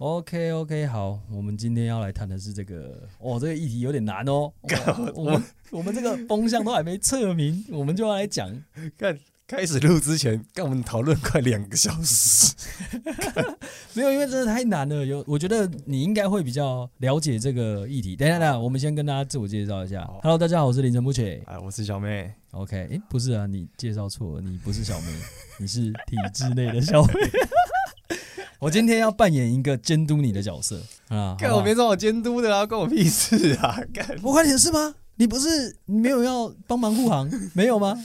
[0.00, 4.50] OK OK，好，我们今天要来谈的是这个，哦，这个议题有点难哦。
[4.86, 8.50] 哦我们我们这个风向都还没测明， 我们就要来讲。
[8.96, 12.54] 看开始录之前，跟我们讨论快两个小时，
[13.92, 15.04] 没有，因为真的太难了。
[15.04, 18.16] 有，我觉得你应该会比较了解这个议题。
[18.16, 20.08] 等一下，等一下，我们先跟大家自我介绍一下。
[20.22, 21.42] Hello，大家好，我是林晨不切。
[21.44, 22.32] 哎，我是小妹。
[22.52, 25.12] OK，哎、欸，不是啊，你介绍错了，你不是小妹，
[25.58, 27.12] 你是体制内的小妹。
[28.60, 31.34] 我今天要扮演一个监督你的角色啊！
[31.38, 33.80] 干我没找我监督的啊，关我屁事啊！
[33.92, 34.94] 干我关你的事吗？
[35.16, 37.96] 你不是你没有要帮忙护航，没有吗？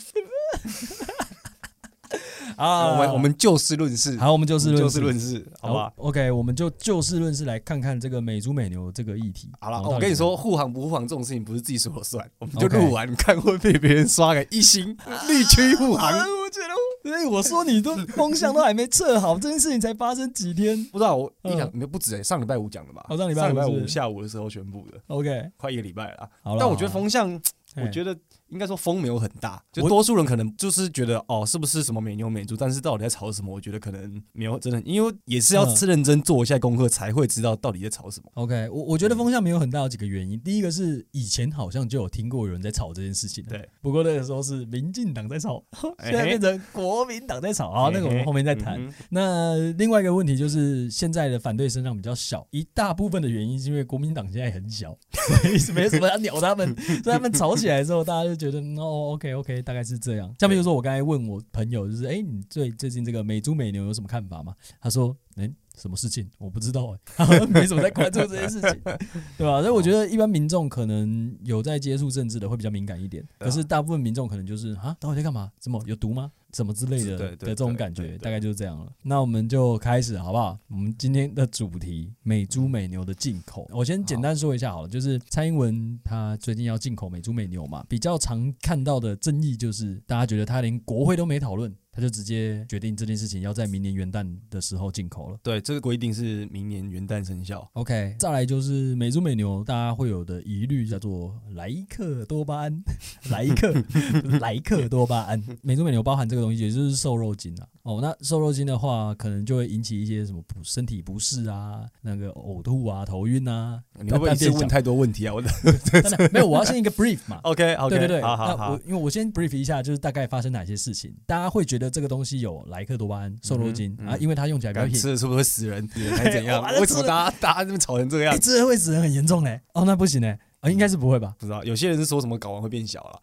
[2.62, 9.50] 啊，我们我们就事论事，好，我们就事论事，就事论事，好吧？OK，我们就就事论事来看看这个美猪美牛这个议题。
[9.60, 14.98] 好了，我跟你说，护航不护航这种事情不是自己说了算， 我们就录完看会被别人刷个一星
[15.28, 16.12] 绿区 护航。
[16.12, 16.76] 我觉得。
[17.06, 20.76] 所以我说你都风向都还没测好，这件事情才发生几天？
[20.86, 23.06] 不知道我印象没不止哎，上礼拜五讲的吧？
[23.16, 25.00] 上礼拜五下午的时候宣布的。
[25.08, 26.28] OK，快一个礼拜了。
[26.42, 26.58] 好了。
[26.60, 27.40] 但我觉得风向，
[27.76, 28.18] 我觉得。
[28.56, 32.56] 应该说风没有很大，就多数人可能就是觉得哦，是不是什么美牛美猪？
[32.56, 33.54] 但是到底在吵什么？
[33.54, 38.32] 我觉得可能没有真的，因为也是要是认真做一下功课才会知道到底在吵什么。
[38.36, 40.40] OK，我我觉得风向没有很大有几个原因。
[40.40, 43.68] 第一个是以前好像就有听过有人在吵这件事情，对。
[43.82, 45.62] 不过那个时候是民进党在吵，
[46.02, 47.90] 现在变成国民党在吵啊。
[47.94, 48.80] 那个我们后面再谈。
[49.10, 56.74] 那另外一个问题就是现在的反对声浪比较小，一大部分的原因是因为国民党现在很小，所以没什么要鸟他们。
[57.04, 58.45] 所以他们吵起来之后，大家就。
[58.45, 60.34] 觉得哦，OK OK，大概是这样。
[60.40, 64.56] 下面就说，我刚才问我朋友，就是哎，你对最近这个美猪美牛有什么看法吗？
[64.80, 66.30] 他说，哎，什么事情？
[66.38, 68.82] 我不知道，欸， 没什么在关注这件事情，
[69.38, 69.62] 对吧？
[69.62, 75.52] 所以我觉得一般民众可能有在接触政治的会比较敏感一点，可是大部分民众可能就是啊，到底在干嘛？
[75.60, 76.32] 怎么有毒吗？
[76.56, 78.90] 什么之类的的这种感觉，大概就是这样了。
[79.02, 80.58] 那我们就开始好不好？
[80.70, 84.88] 我们今天的主题美猪美牛的进口，我先简单说一下好了。
[84.88, 91.76] 就是蔡英文他最近要进口美猪美牛嘛，比较常看到的争议就是大家觉得他连国会都没讨论。
[91.96, 95.40] 他就直接决定这件事情要在明年元旦的时候进口了。
[95.42, 97.66] 对，这个规定是明年元旦生效。
[97.72, 102.84] OK，再来就是美猪美牛，大家会有的疑虑叫做莱克多巴胺，
[103.32, 103.74] 莱克
[104.42, 105.42] 莱克多巴胺。
[105.62, 107.66] 美猪美牛包含这个东西，也就是瘦肉精啊。
[107.84, 113.82] 哦，那瘦肉精的话，可能就会引起一些什么不身体不适啊，那个呕吐啊，头晕啊。
[114.02, 115.34] 你会不会是问太多问题啊？
[115.34, 115.50] 我的
[116.32, 117.40] 没有，我要先一个 brief 嘛。
[117.46, 118.72] OK，OK，对对对，好好好。
[118.72, 121.86] 我因为我先 brief 一下，就是大概发生哪些事情，大家会觉得。
[121.96, 125.88] 这个东西有莱克多巴胺、瘦肉精啊，因为它用起来比较便宜，吃了是不是会死人？
[126.18, 126.62] 还是怎样？
[126.78, 128.42] 为什么大家大家这么吵成这个样子？
[128.42, 129.62] 吃了会死人很严重嘞！
[129.74, 130.38] 哦，那不行嘞。
[130.70, 131.36] 应该是不会吧？
[131.40, 133.20] 不知道，有些人是说什么睾丸会变小了，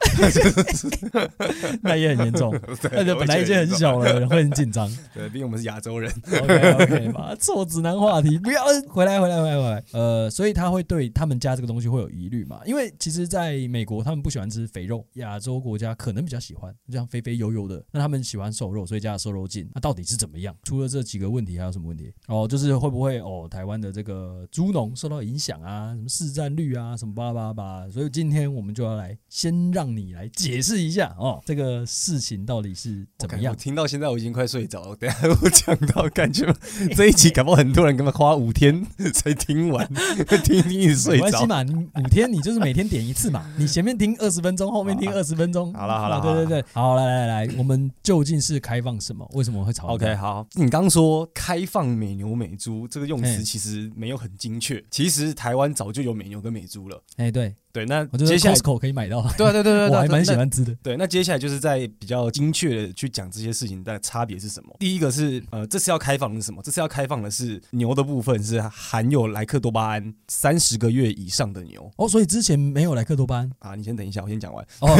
[1.82, 2.52] 那也很严重。
[2.92, 4.90] 那就本来已经很小了，会很紧张。
[5.14, 6.12] 对，毕竟我们是亚洲人。
[6.30, 9.84] OK OK 嘛，臭直男话题，不要回来回来回来回来。
[9.92, 12.60] 呃，所以他会对他们家这个东西会有疑虑嘛？
[12.64, 17.82] 因为其实在美国，他们不喜欢吃肥肉，亚洲国家可能比较喜欢这样肥肥油油的。
[17.92, 19.68] 那他们喜欢瘦肉，所以加了瘦肉精。
[19.74, 20.54] 那到底是怎么样？
[20.64, 22.12] 除了这几个问题，还有什么问题？
[22.28, 25.94] 哦，就是会不会哦，台湾的这个猪农受到影响啊？
[25.94, 26.96] 什么市占率啊？
[26.96, 27.31] 什么吧？
[27.32, 33.52] 吧吧，所以今天我们就要来先让你来解释一下哦，这个事情到底是怎么样？
[33.52, 34.96] 我听到现在我已经快睡着了。
[34.96, 36.52] 等下我讲到，感觉
[36.94, 39.86] 这一集搞不好很多人可能花五天才听完，
[40.44, 41.24] 听一听一直睡着。
[41.24, 45.72] 没关系嘛，你五天你就是每天点一次嘛，你前面听二十分钟，后面听二十分钟。
[45.74, 49.28] 好了好了，对对对，好来来来，我们究竟是开放什么？
[49.34, 57.02] 为什么会吵？OK，好，你刚说开放美牛美猪这个用词其实没有很精确，其实台湾早就有美牛跟美猪了。
[57.22, 57.54] 哎，对。
[57.72, 59.22] 对，那接下来 Costco 可以买到。
[59.36, 60.74] 对对对对，我还蛮喜欢吃的。
[60.82, 64.76] 对，那接下来就是在比较精确的去讲这些事情的差别是什么？
[64.78, 66.60] 第一个是呃，这次要开放的是什么？
[66.62, 71.90] 这次要开放的是牛的部分是含有莱克多巴胺三十个月以上的牛。
[71.96, 73.74] 哦，所以之前没有莱克多巴胺啊？
[73.74, 74.62] 你先等一下，我先讲完。
[74.80, 74.94] 哦，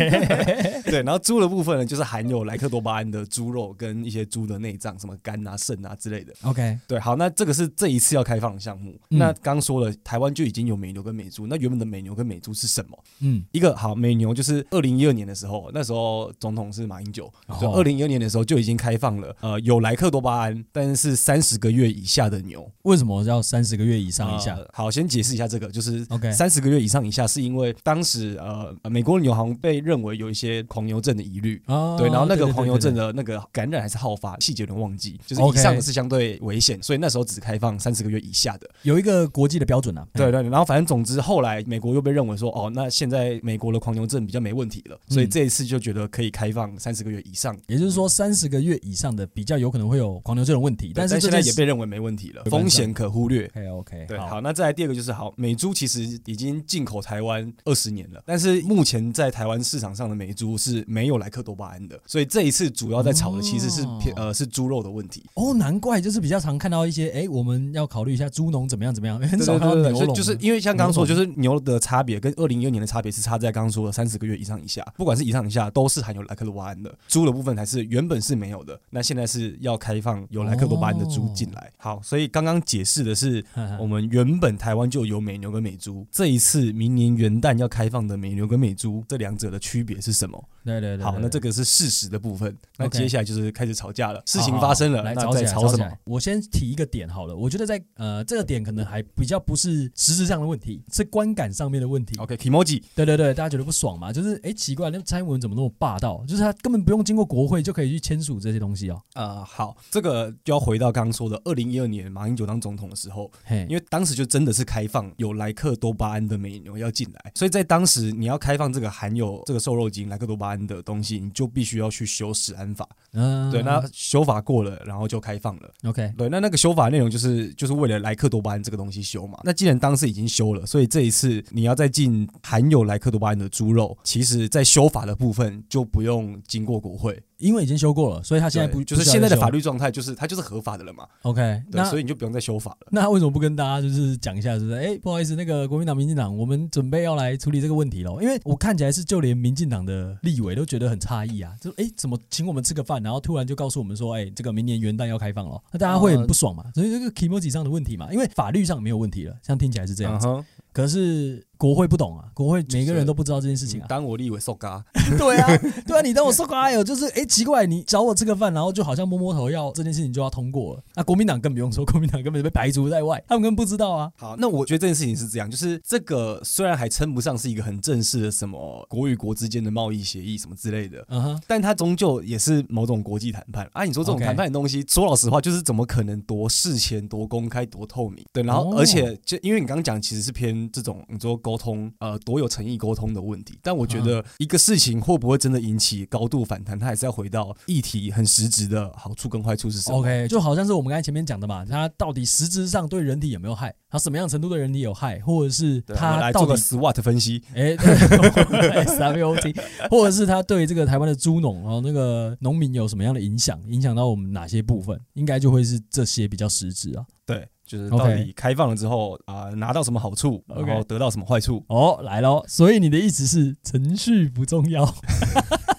[0.90, 6.32] 对，然后猪的部分呢，就是含有莱克多巴胺的猪肉跟一些猪的内脏，什么肝啊、肾啊之类的。
[6.42, 8.98] OK，对，好，那这个是这一次要开放的项目。
[9.08, 12.98] 那刚说了，台湾就已经有美牛跟美猪，那原本的美牛跟美猪是什么？
[13.20, 24.54] 嗯，一个好美牛就是二零一二年的时候，那时候总统是马英九，就二零一二年的时候就已经开放了，呃，有莱克多巴胺，但是三十个月以下的牛，为什么要三十个月以上以下？
[24.54, 41.87] 呃、好，先解释一下这个，就是 OK，三十个月以上以下是因为当时呃，美国的牛行被认为有一些狂牛症的疑虑，哦、对，然后那个狂牛症的那个感染还是好发，细节有点忘记，就是以上的是相对危险，所以那时候只开放三十个月以下的，有一个国际的标准啊，对对，然后反正总之后来美国。
[41.88, 53.46] 国又被认为说，哦，那现在美国的狂牛症比较没问题了，所以这一次就觉得可以开放三十个月以上，也就是说三十个月以上的比较有可能会有狂牛症的问题，但是现在也被认为没问题了，风险可忽略。
[53.54, 65.24] OK OK，对，好，那再来第二个就是好，美猪其实已经进口台湾二十年了，但是目前在台湾市场上的美猪是没有莱克多巴胺的，所以这一次主要在炒的其实是偏呃是猪肉的问题。
[65.34, 81.70] 哦，难怪就是比较常看到一些，哎，我们要考虑一下猪农怎么样怎么样，很少看到牛农，就是因为像刚刚说，就是牛的差别跟二零一二年的差别是差在刚刚说的三十个月以上以下，不管是以上以下都是含有莱克多巴胺的，猪的部分才是原本是没有的，那现在是要开放有莱克多巴胺的猪进来。
[81.76, 83.44] 好，所以刚刚解释的是
[83.78, 90.42] 我们原本台湾就有美牛跟美猪，这一次明年元旦要开放的美牛跟美猪这两者的区别是什么？
[90.64, 95.90] 对对对，好，那这个是事实的部分，那接下来就是开始吵架了，事情发生了，那在吵什么？
[96.04, 102.18] 我先提一个点好了，我觉得在呃这个点可能还比较不是实质上的问题，是观感上面的问题。
[102.18, 104.12] OK，Kimoji，对对对，大家觉得不爽嘛？
[104.12, 106.24] 就是哎奇怪，那蔡英文怎么那么霸道？
[106.26, 109.00] 就是他根本不用经过国会就可以去签署这些东西哦。
[109.14, 113.30] 呃，好，这个就要回到刚刚说的二零一二年马英九当总统的时候，
[113.68, 122.88] 因为当时就真的是开放有莱克多巴胺的美牛要进来，所以在当时你要开放这个含有这个瘦肉精莱克多巴胺的东西，你就必须要去修食安法。
[123.12, 125.70] 嗯，对，那修法过了，然后就开放了。
[125.84, 129.38] OK，对，那那个修法内容就是就是为了莱克多巴胺这个东西修嘛。
[129.44, 137.20] 那既然当时已经修了，所以这一次你要再进含有莱克多巴胺的猪肉，其实在修法的部分就不用经过国会。
[137.38, 141.06] 因为已经修过了，所以他现在不就是现在的法律状态，就是他就是合法的了嘛。
[141.22, 142.88] OK，那，所以你就不用再修法了。
[142.90, 148.10] 那他为什么不跟大家就是讲一下，就是哎，不好意思，那个国民党、民进党，我们准备要来处理这个问题了。
[148.20, 156.64] 因为我看起来是就连民进党的立委都觉得很诧异啊，就哎，怎么请我们吃个饭，然后突然就告诉我们说，哎，这个明年元旦要开放了，那大家会很不爽嘛？
[156.74, 160.26] 所以这个 kimoji 上的问题嘛，因为法律上没有问题了，像听起来是这样子。
[160.72, 163.86] 可是国会不懂啊，国会每个人都不知道这件事情啊。
[163.88, 164.82] 当我立委受嘎，
[165.18, 170.82] 对啊， 对啊，你当我受嘎有就是哎奇怪，你找我吃个饭，然后就好像摸摸头要这件事情就要通过了。
[170.94, 174.08] 那国民党更不用说， 国民党根本就被排除在外，他们根本不知道啊。
[174.16, 183.84] 好，那我觉得这件事情是这样，就是这个虽然还称不上是一个很正式的什么国与国之间的贸易协议什么之类的，嗯哼，但它终究也是某种国际谈判啊。
[183.84, 188.24] 你说这种谈判的东西，说老实话，就是怎么可能多事前、多公开、多透明？
[188.32, 191.36] 对，然后而且就因为你刚刚讲，其实是偏这种你说。
[191.48, 193.58] 沟通，呃，多有诚意沟通的问题。
[193.62, 199.96] 但我觉得一个事情会不会真的引起高度反弹，它还是要回到议题很实质的好处跟坏处是什么。
[199.96, 203.74] OK，就好像是我们刚才前面讲的嘛，它到底实质上对人体有没有害？
[203.88, 207.42] 它什么样程度对人体有害，或者是它来做个 SWOT 分析？
[207.54, 207.74] 哎，
[208.84, 209.56] SWOT，
[209.90, 213.58] 或者是它对这个台湾的猪农然后那个农民有什么样的影响？
[213.70, 215.00] 影响到我们哪些部分？
[215.14, 217.06] 应该就会是这些比较实质啊。
[217.24, 217.48] 对。
[217.68, 221.62] 就是到底开放了之后啊拿到什么好处，然后得到什么坏处？
[221.68, 222.42] 哦，来喽！
[222.48, 224.90] 所以你的意思是程序不重要，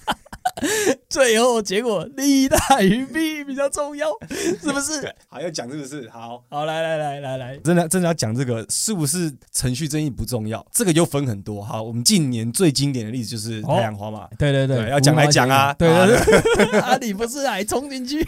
[1.09, 5.13] 最后结果利大于弊比较重要，是不是？
[5.27, 6.07] 好，要讲是不是？
[6.09, 10.63] 好，好来来来来来，真的真的要讲这个是不是程序正义不重要？
[10.71, 11.63] 这个又分很多。
[11.63, 18.23] 好，我们近年最经典的例子就是太阳花嘛，哦、对对对，对要讲来讲啊，对对对， 啊，你不是还冲进去？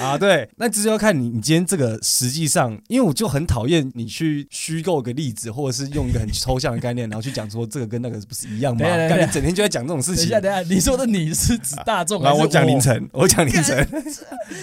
[0.00, 8.80] 啊，对，那只是要看你，你今天这个实际上，因为我就很讨厌你去虚构个例子，或者是用一个很抽象的概念，然后去讲说这个跟那个不是一样吗？
[8.80, 10.28] 感觉整天就在讲这种事情。
[10.28, 12.22] 等一下，等一下，你说的你是指大众？
[12.22, 13.86] 啊，我讲凌晨，我讲凌晨。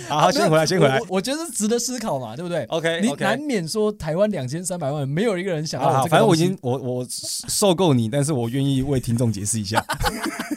[0.10, 1.00] 好好，先回来，先回来。
[1.08, 6.06] 我觉得是值得思考嘛，对不对？OK，你难免说台湾两千三百万，没有一个人想要。
[6.08, 9.86] 反正我已经我我受够你，但是我愿意为听众解释一下。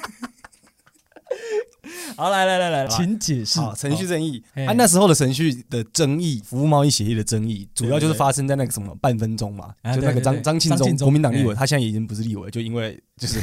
[2.16, 3.61] 好，来来来来，请解释。
[3.61, 12.99] 好，程序正义，啊，那时候的程序的争议，服务贸易协议的争议，主要就是发生在那个什么半分钟嘛，就那个张张庆忠，国民党立委，他现在已经不是立委，就因为。
[13.21, 13.39] 就是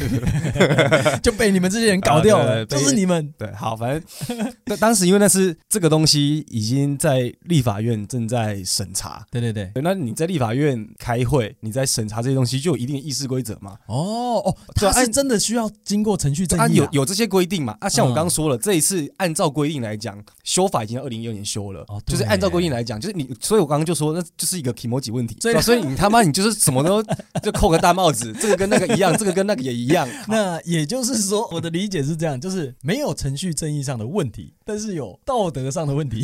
[1.21, 13.77] 就被你们这些人搞掉了，就是你们对，好，反正那当时因为那是这个东西已经在立法院正在审查，对对对，那你在立法院开会，你在审查这些东西，就有一定的议事规则嘛。
[13.85, 17.77] 哦哦，它是真的需要经过程序正义，啊，有有这些规定嘛？
[17.79, 27.03] 啊，像我刚刚说了，这一次按照规定来讲，修法已经二零一二年修了，就是按照规定来讲，就是你，所以我刚刚就说，那就是一个 kimoji 问题，所以所以你他妈你就是什么都
[27.43, 29.66] 就扣个大帽子，这个跟那个一样，这个跟那个。
[29.67, 36.23] 也一样， 那也就是说，我的理解是这样，就是没有程序正义上的问题，但是有道德上的问题。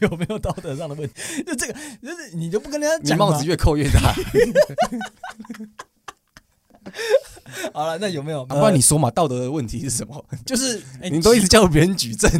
[0.00, 1.14] 有没有道德上的问题？
[1.44, 4.14] 就这个，就是你就不跟人家讲，你帽子越扣越大。
[7.72, 8.46] 好了，那有没有？
[8.46, 10.24] 不然你说嘛，道德的问题是什么？
[10.46, 10.80] 就是
[11.10, 12.30] 你都一直叫别人举证。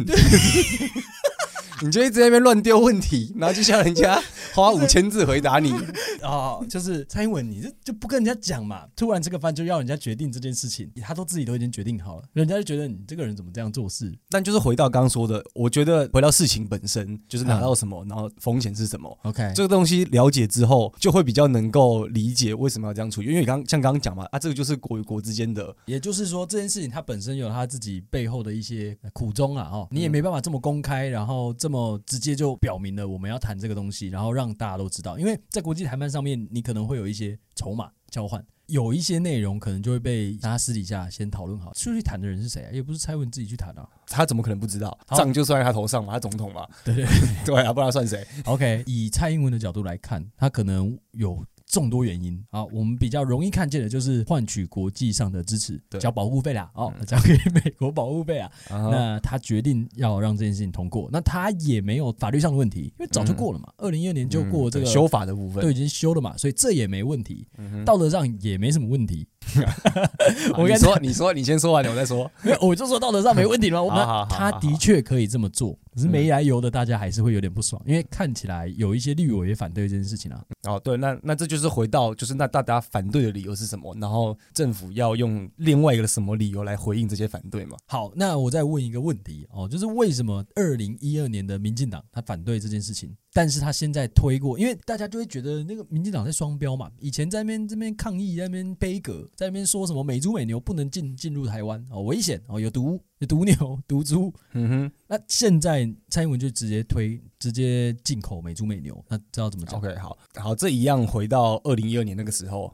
[1.81, 4.21] 你就一直在那边乱丢问题，然后就像人家
[4.53, 5.73] 花五千字回答你
[6.23, 8.85] 哦，就是蔡英文，你这就不跟人家讲嘛？
[8.95, 14.13] 突然这个饭就要人家决定这件事情，他都自己都已经决定好了，人家就觉得你这个人怎么这样做事？
[14.29, 19.17] 但就是回到刚刚说的，我觉得回到事情本身，就是拿到什么，然后风险是什么。
[19.23, 23.27] OK，这个东西了解之后，就会比较能够理解为什么要这样处理。
[23.27, 35.17] 因为你刚像刚刚讲嘛，啊，这个就是国与国之间的，也就是说这件事情它本身有它自己背后的一些苦衷啊，哦，你也没办法这么公开，然后这么直接就表明了我们要谈这个东西，然后让大家都知道。
[35.17, 41.73] 因为在国际谈判上面，你可能会有一些筹码交换，有一些内容可能就会被大家私底下先讨论好。
[41.73, 42.69] 出去谈的人是谁啊？
[42.71, 44.97] 也不是蔡文自己去谈啊，他怎么可能不知道？
[45.15, 47.05] 账就算在他头上嘛，他总统嘛， 对对
[47.45, 51.45] 对啊，不知道算谁？OK，以蔡英文的角度来看，他可能有。
[51.69, 58.51] 众多原因啊，我们比较容易看见的就是换取国际上的支持，交保护费啦，哦，交给美国保护费啊。
[58.67, 67.47] 那他决定要让这件事情通过，那他也没有法律上的问题，因为早就过了嘛，二零一二年就过这个修法的部分，都已经修了嘛，所以这也没问题，
[67.85, 69.27] 道德上也没什么问题。
[70.57, 72.29] 我跟你说，你说，你先说完，我再说。
[72.61, 73.83] 我就说道德上没问题了。
[73.83, 73.97] 我们
[74.29, 80.41] 他的确可以这么做，可是没来由的，大家还是会有点不爽，因为看起来有一些绿委也反对这件事情啊。
[80.63, 83.93] 哦，对，那那这就是回到，就是那大家反对的理由是什么？
[83.99, 87.75] 然后政府要用另外一个什么理由来回应这些反对嘛？
[87.85, 93.13] 好，那我再问一个问题哦，就是为什么二零一二年的民进党他反对这件事情？
[93.31, 96.89] 但是他现在推过，因为大家就会觉得那个民进党在双标嘛。
[96.99, 104.33] 以前在那边这边抗议，在那边杯葛，在那边说什么美猪美牛不能进进入台湾哦，危险哦，有毒，有毒牛、 毒猪。
[104.53, 104.91] 嗯哼。
[105.07, 112.73] 那现在蔡英文就直接推，直接进口美猪美牛，那知道怎么讲？OK，好，好，这一样回到二零一二年那个时候，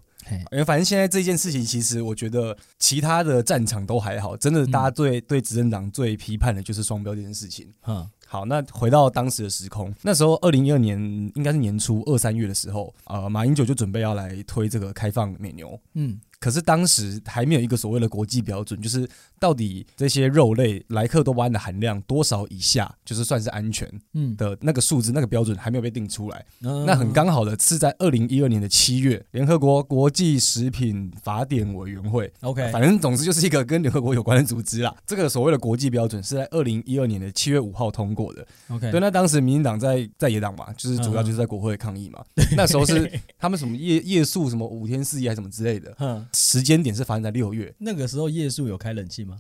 [0.51, 7.73] 因为反正现在这件事情，其实我觉得其他的战场都还好，真的，大家对、嗯、对执政党最批判的就是双标这件事情。
[7.87, 8.09] 嗯。
[8.35, 10.99] 好，那回到当时的时空，那时候二零一二年
[11.35, 16.19] 应该是年初二三月的时候，呃，马英九就准备要来推这个开放美牛，嗯。
[16.39, 19.07] 可是当时还没有一个所谓的国际标准，就是
[19.39, 23.89] 到底这些肉类莱克多巴胺的含量多少以下，就是算是安全
[24.37, 26.45] 的那个数字，那个标准还没有被定出来。
[26.85, 34.95] 那很刚好的是在二零一二年的七月，联合国国际食品法典委员会，OK，反正总之就是一个跟联合国有关的组织啦。
[35.05, 38.45] 这个所谓的国际标准是在二零一二年的七月五号通过的。
[38.69, 42.23] OK，对，那当时民进党在在野党嘛，就是主要就是在国会抗议嘛。
[42.55, 45.95] 那时候是他们什么夜夜宿什么五天四夜还是什么之类的。
[46.35, 49.37] 时间点是发生在六月，那个时候夜宿有开冷气吗？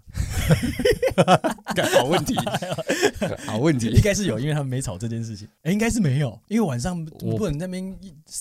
[1.97, 2.35] 好问题，
[3.45, 5.47] 好问题，应该是有，因为他们没吵这件事情。
[5.63, 7.95] 哎，应该是没有，因为晚上不能那边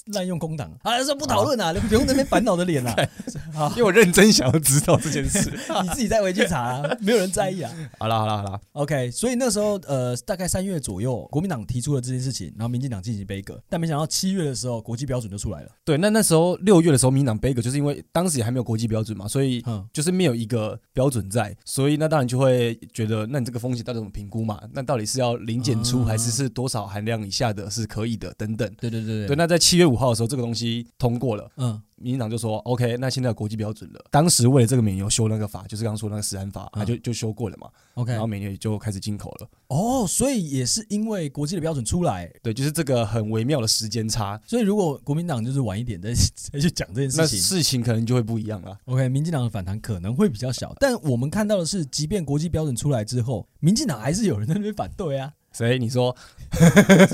[0.07, 0.73] 滥用空档。
[0.83, 2.95] 啊，说不讨论啊，不用那边烦恼的脸啊。
[3.71, 5.51] 因为我认真想要知道这件事，
[5.83, 7.71] 你自己再回去查啊，没有人在意啊。
[7.99, 9.11] 好了好了好了，OK。
[9.11, 15.71] 所以那时候呃，大概三月左右，国民党提出了这件事情，然后民进党进行杯葛，但没想到七月的时候，国际标准就出来了。
[15.85, 19.63] 对，那那时候六月的时候，民进党杯葛，就是因为当时也还没有国际标准嘛，所以
[19.93, 24.61] 就是没有一个标准在，所以那当然就会觉得，那你这个风险到底怎么评估嘛？
[24.73, 28.33] 那到底是要零检出，还是是多少含量以下的是可以的？
[28.39, 28.69] 等等。
[28.81, 29.37] 对对对对，对。
[29.37, 31.51] 那在七月五号的时候，这个东西通过了。
[31.57, 31.81] 嗯。
[32.05, 34.05] 民进党就说：“OK，那现在有国际标准了。
[34.11, 37.69] 当时为了这个美牛修那个法，就是刚刚说那个食安法，他就就修过了嘛。
[37.95, 39.49] OK，然后美牛也就开始进口了。
[39.69, 44.39] 哦，所以也是因为国际的标准出来，对，就是这个很微妙的时间差。
[44.47, 46.13] 所以如果国民党就是晚一点再
[46.53, 48.79] 再去讲这件事情，那事情可能就会不一样了。
[48.85, 55.79] OK，民进党的反弹可能会比较小，但我们看到的是，即便国际标准出来之后，民进党还是有人在那边反对啊。”谁？
[55.79, 56.15] 你说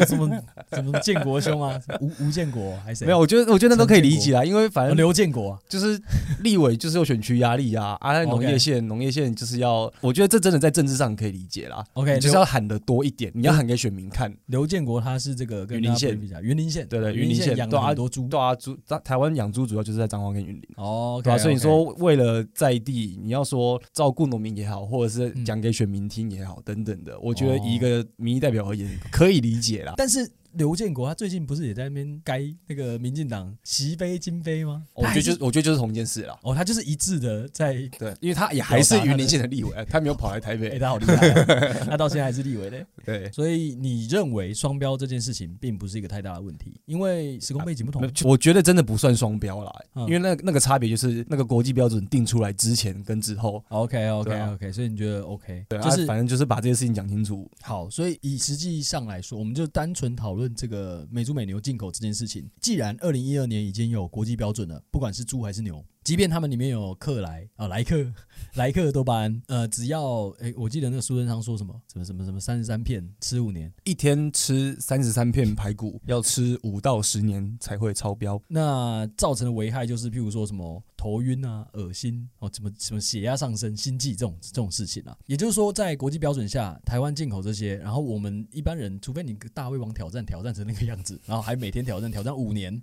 [0.07, 0.29] 什么
[0.73, 1.81] 什么建国兄啊？
[2.01, 3.07] 吴吴建国还是谁？
[3.07, 6.01] 没有，我觉得我觉得那都可以理解啊，因为反正刘建国就是
[6.41, 7.97] 立委，就是有选区压力啊。
[8.01, 11.85] 啊，农业县农业县就是要，我觉得这真的在政治上可以理解啦。
[11.95, 14.33] OK，就是要喊的多一点，你要喊给选民看。
[14.47, 20.63] 刘建国他是这个云林县，云林县对对，云林县养了很多猪，对啊，猪台湾养猪主要就是在彰化跟云林。
[20.77, 28.89] 哦，对啊，所以你说为了在地，你要说照顾农民也好，或者是讲给选民听也好，等等的，我觉得一个民意代表而言。
[29.11, 30.31] 可以理解啦，但是。
[30.52, 34.85] 刘建国他最近不是也在那边该那个民进党席杯金杯吗？
[34.95, 36.38] 我觉得就是我觉得就是同一件事了。
[36.42, 40.71] 哦，他就是一致的在对，因为他也还是云林县的立委，他没有跑来台北。
[40.76, 41.30] 哎，他好厉害，
[41.88, 42.87] 他到现在还是立委嘞。
[43.04, 48.02] 对，所以你认为双标这件事情并不是一个太大的问题，因为时空背景不同。
[48.25, 49.73] 我觉得真的不算双标啦，
[50.07, 53.62] 因为那那个差别就是那个国际标准定出来之前跟之后。
[53.69, 55.64] OK OK OK，所以你觉得 OK？
[55.69, 57.50] 对，就是反正就是把这些事情讲清楚。
[57.62, 65.85] 好，所以以实际上来说，我们就单纯讨论问这个美猪美牛进口这件事情，既然二零一二年已经有国际标准了，不管是猪还是牛。
[66.11, 68.05] 即便他们里面有克莱啊莱克
[68.55, 78.43] 莱克多巴胺，呃，只要哎、欸，我记得那个苏贞昌说什么什么什么什么三十三片吃五年，一天吃三十三片排骨，要吃五到十年才会超标。
[78.49, 85.17] 那造成的危害就是，譬如说什么头晕啊、恶心哦，什么什么血压上升、心悸这种这种事情啊。
[85.26, 92.83] 也就是说，在国际标准下，台湾进口这些，然后我们一般人，除非你大胃王挑战挑战成那个样子，然后还每天挑战挑战五年，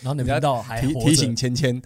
[0.00, 1.80] 然后你们知道还提提醒芊芊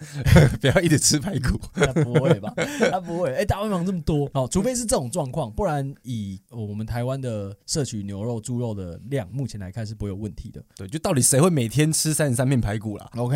[0.61, 2.53] 不要一直吃排骨，他不会吧？
[2.91, 3.29] 他不会。
[3.31, 10.63] 哎、欸，大胃王这么多哦，除非是这种状况，不然以我们台湾的摄取牛肉、猪肉的量，目前来看是不会有问题的。
[10.75, 13.35] 对，就到底谁会每天吃三十三片排骨啦？OK，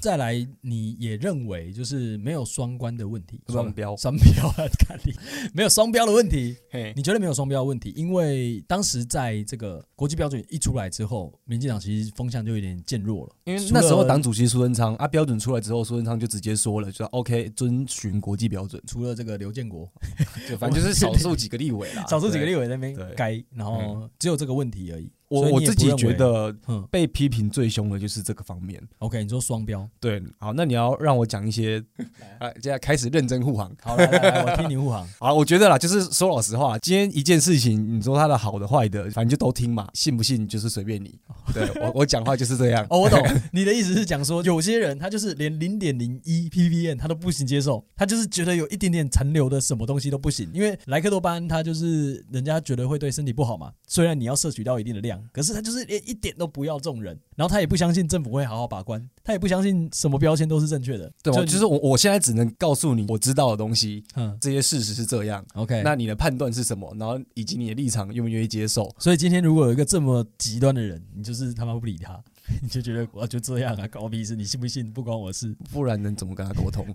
[0.00, 5.12] 再来，你也认为就是没有双关的问题，双标，双标啊，看你
[5.52, 6.56] 没有双标的问题。
[6.94, 7.92] 你觉得没有双标的问题？
[7.96, 13.32] 因为当时在这个国际标准一出来之后，民进党其实风向就有点渐弱了。
[13.44, 18.80] 因为那时候党主席苏贞昌啊，标准出来之后，苏贞昌就直接说了，就说 OK，遵 循国际标准。
[18.86, 19.90] 除了这个刘建国，
[20.48, 25.10] 就反正就是少数几个立委啦， 少数几个立委那边该，然后只有这个问题而已。
[25.28, 26.54] 我我自己觉得，
[26.90, 28.80] 被批评最凶的就是这个方面。
[28.98, 31.82] OK，你说双标，对，好，那你要让我讲一些，
[32.40, 33.70] 来，接下来开始认真护航。
[33.82, 35.06] 好，来来来，我听你护航。
[35.18, 41.18] 好，我觉得啦，就是说老实话，今天一件事情，你说它的好的坏的，反正就都听嘛，信不信就是随便你。
[41.52, 42.86] 对我，我讲话就是这样。
[42.90, 43.20] 哦，我懂，
[43.52, 61.10] 你的意思是讲说，有些人他就是连零点零一 ppm 他都不行接受，他就是觉得有一点点残留的什么东西都不行，因为莱克多巴胺它就是人家觉得会对身体不好嘛，虽然你要摄取到一定的量，可是他就是连一点都不要这种人，然后他也不相信政府会好好把关，他也不相信什么标签都是正确的。
[61.22, 65.44] 对，就是我我现在只能告诉你我知道的东西，嗯，这些事实是这样。
[65.54, 66.94] OK，那你的判断是什么？
[66.98, 68.90] 然后以及你的立场愿不愿意接受？
[68.98, 72.22] 所以今天如果有一个这么极端的人，你就是他妈不理他。
[72.62, 74.36] 你就觉得我就这样啊，搞屁事！
[74.36, 76.86] 你信不信不关我事，不然能怎么跟他沟通？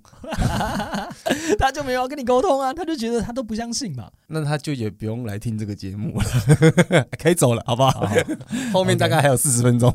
[1.60, 4.10] 他就没有要跟你沟通啊，他就觉得他都不相信嘛。
[4.28, 7.92] 那他就也不用来听这个节目了， 可以走了，好不好？
[7.92, 8.16] 好好
[8.74, 9.94] 后面大概还有四十分钟，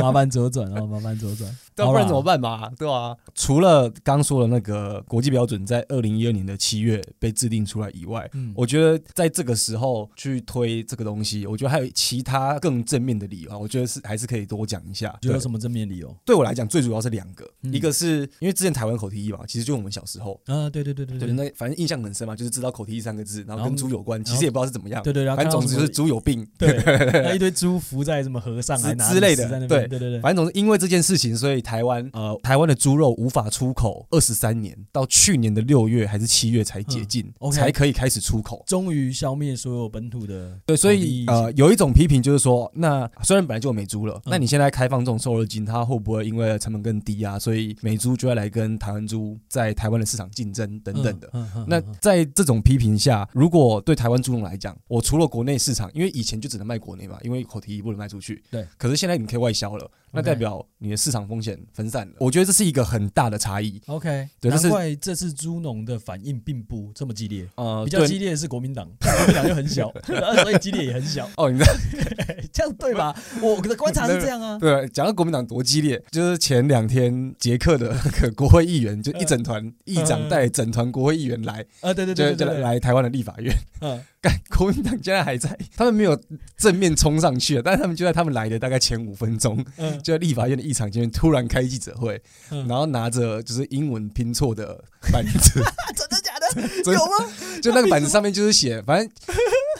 [0.00, 1.50] 麻烦左转啊，麻烦左转。
[1.76, 2.70] 要不然怎么办嘛？
[2.78, 13.58] 对啊，除了刚说的那个国际标准在二零一二年的七月被制定出来以外，嗯，我觉得在这个时候去推这个东西，我觉得还有其他更正面的理由啊。
[13.58, 15.14] 我觉得是还是可以多讲一下。
[15.20, 16.14] 觉得有什么正面理由？
[16.24, 26.70] 对我来讲，最主要是两个，一个是因为之前台湾口蹄疫嘛，其实就我们小时候啊，对对对对对，那反正印象很深嘛，就是知道口蹄疫三个字，然后跟猪有关，其实也不知道是怎么样，对对，反正总之就是猪有病，对，
[27.34, 40.56] 一堆猪伏在什么河上之之类的，对对对，反正总是因为这件事情，所以台湾呃，台湾的猪肉无法出口二十三年，到去年的六月还是七月才解禁，才可以开始出口，终于消灭所有本土的。
[40.64, 51.28] 对，所以呃，有一种批评就是说，那虽然本来就有美猪了，那你现在开放这种瘦肉精，它会不会因为成本更低啊，所以美猪就要来跟台湾猪在台湾的市场竞争等等的？
[51.66, 58.40] 那在这种批评下，如果对台湾猪农来讲，我除了国内市场，因为以前就只能卖国内嘛，因为口蹄疫不能卖出去。
[58.52, 59.90] 对，可是现在你可以外销了。
[60.16, 63.80] 那代表你的市场风险分散了，我觉得这是一个很大的差异。
[63.86, 67.46] OK，对，难怪这次猪农的反应并不这么激烈。
[67.56, 69.92] 呃，比较激烈的是国民党， 国民党就很小，
[70.42, 71.28] 所以激烈也很小。
[71.36, 71.72] 哦，你知道
[72.52, 73.14] 这样对吧？
[73.42, 74.58] 我的观察是这样啊。
[74.58, 83.54] 对，讲到国民党多激烈，就是前两天捷克的那个国会议员，就一整团议长带整团国会议员来，啊，对对对，就来台湾的立法院。
[83.80, 84.02] 嗯。
[84.56, 86.18] 国民党现在还在，他们没有
[86.56, 89.64] 正面冲上去，但是他们就在他们来的大概前五分钟，
[90.02, 95.62] 就在立法院的议场前面突然开记者会，然后拿着就是英文拼错的板子，
[95.94, 96.92] 真的假的？
[96.92, 97.32] 有吗？
[97.62, 99.10] 就那个板子上面就是写，反正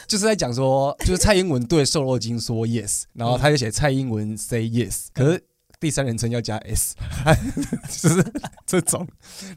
[0.07, 5.43] 就是在讲说，就是蔡英文对瘦肉精说 yes，然后他就写蔡英文 say yes，可是。
[5.79, 6.95] 第三人称要加 s，
[8.01, 8.25] 就是
[8.65, 9.07] 这种。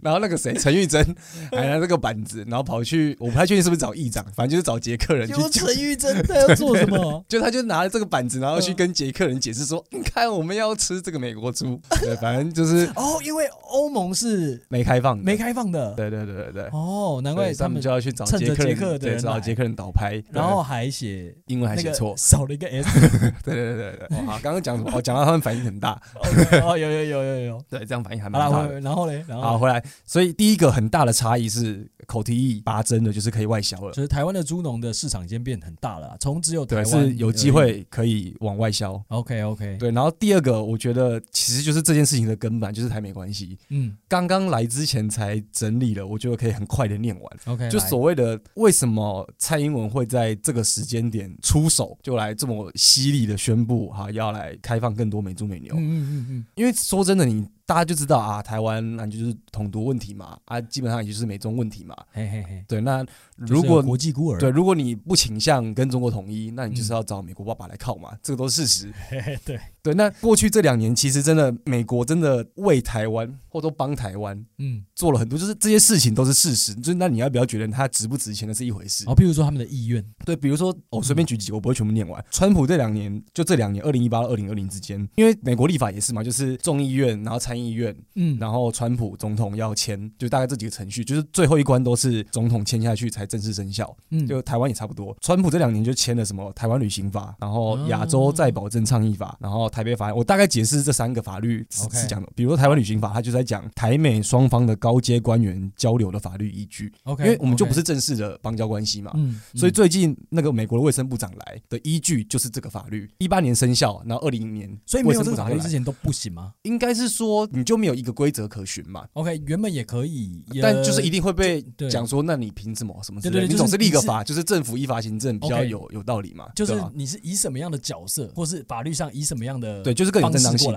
[0.03, 1.03] 然后那个谁，陈玉珍
[1.51, 5.35] 还拿这个板子，然后跑去，我不太确定是不是找议长，反正就是找捷克人去。
[5.51, 7.25] 陈玉珍他要做什么？
[7.29, 15.95] 就他就拿着这个板子，然后去跟捷克人解释说：“你看，我们要吃这个美国猪。”对，反正就是 哦，因为欧盟是没开放，没开放的。
[15.95, 16.63] 对对对对对。
[16.73, 23.01] 哦，难怪他们就要去找捷克人，对，找捷克人倒拍，然后还写英文还写错，少了一个 s。
[23.43, 24.19] 对对对对对。
[24.27, 24.91] 好，刚刚讲什么？
[24.95, 25.99] 哦，讲到他们反应很大。
[26.15, 28.81] 哦，有有有有有，对，这样反应还蛮大的。
[28.81, 33.93] 然后嘞，然后好回来，所以第一个很大的差异是，口蹄疫拔针的，就是可以外销了。
[33.93, 39.01] 就是台湾的猪农的市场已经变很大了，从只有台湾是有机会可以往外销。
[39.07, 39.93] OK OK，对。
[39.93, 43.57] 然后第二个，我觉得其实就是这件事情的根本就是台美关系。
[43.69, 47.33] 嗯，刚刚来之前才整理了，我觉得可以很快的念完。
[47.47, 55.73] OK，就所谓的为什么蔡英文会在这个时间点出手，就来这么犀利的宣布哈，要来开放更多美猪美牛。
[55.77, 56.75] 嗯嗯嗯嗯，因为。
[56.81, 61.95] 说真的，你大家就知道啊，台湾那就是统独问题嘛，啊，基本上也就是美中问题嘛。
[62.11, 63.07] 嘿嘿嘿，对，那
[63.37, 68.93] 如果国际孤儿，对，如果你不倾向跟中国统一，那你就是要找美国爸爸来靠嘛，这个都是事实。
[69.09, 76.75] 嘿嘿，对对，那过去这两年其实真的美国真的为台湾或者帮台湾，嗯，做了很多，就是这些事情都是事实。
[76.75, 79.05] 就是那你要不要觉得它值不值钱的是一回事。
[79.07, 82.23] 哦，比如说他们的意愿，对，比如说我随便举几个，我不会全部念完。
[82.31, 93.97] 川普这两年，就这两年，二零一八到二零二零之间，因为美国立法也是嘛，就是众议院，然后参议院，嗯，然后川普总统要签，就大概这几个程序，就是最后一关都是总统签下去才正式生效。
[94.11, 100.17] 嗯，就台湾也差不多，川普这两年就签了什么台湾旅行法，然后亚洲再保证倡议法，然后台北法案。
[100.17, 106.93] 我大概解释这三个法律是讲的，比如说台湾旅行法，它就在讲台美双方的高阶官员交流的法律依据。
[107.05, 116.53] OK，因为我们就不是正式的邦交关系嘛，嗯，所以最近那个美国的卫生部长来的依据就是这个法律，一八年生效，然后二零年，所以没有这个法律之前都不行吗？
[116.63, 119.07] 应该是说你就没有一个规则可循嘛。
[119.13, 123.47] OK，原本也可以，但就是一定会被讲说，那你凭什么什么之类的？
[123.47, 126.49] 你总是立个法，就是政府依法行政比较有有道理嘛。
[126.55, 130.75] 就是你是以什么样的角色，或是法律上以什么样的对，就是更有正当性。